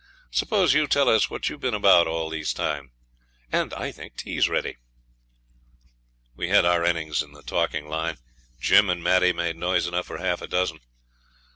Suppose 0.31 0.73
you 0.73 0.87
tell 0.87 1.09
us 1.09 1.29
what 1.29 1.47
you've 1.47 1.59
been 1.59 1.75
about 1.75 2.07
all 2.07 2.31
this 2.31 2.53
time. 2.55 2.91
I 3.53 3.91
think 3.91 4.15
tea's 4.17 4.49
ready.' 4.49 4.77
We 6.35 6.49
had 6.49 6.65
our 6.65 6.83
innings 6.83 7.21
in 7.21 7.33
the 7.33 7.43
talking 7.43 7.87
line; 7.87 8.17
Jim 8.59 8.89
and 8.89 9.03
Maddie 9.03 9.31
made 9.31 9.57
noise 9.57 9.85
enough 9.85 10.07
for 10.07 10.17
half 10.17 10.41
a 10.41 10.47
dozen. 10.47 10.79